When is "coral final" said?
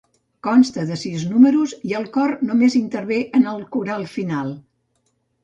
3.77-4.53